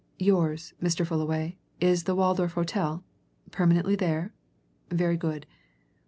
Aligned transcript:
yours, 0.17 0.73
Mr. 0.81 1.05
Fullaway, 1.05 1.57
is 1.79 2.05
the 2.05 2.15
Waldorf 2.15 2.53
Hotel 2.53 3.03
permanently 3.51 3.95
there? 3.95 4.33
Very 4.89 5.15
good. 5.15 5.45